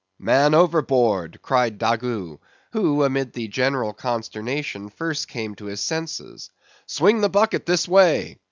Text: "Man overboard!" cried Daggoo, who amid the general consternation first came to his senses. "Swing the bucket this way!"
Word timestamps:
"Man 0.17 0.55
overboard!" 0.55 1.37
cried 1.43 1.77
Daggoo, 1.77 2.39
who 2.71 3.03
amid 3.03 3.33
the 3.33 3.47
general 3.47 3.93
consternation 3.93 4.89
first 4.89 5.27
came 5.27 5.53
to 5.53 5.65
his 5.65 5.79
senses. 5.79 6.49
"Swing 6.87 7.21
the 7.21 7.29
bucket 7.29 7.67
this 7.67 7.87
way!" 7.87 8.39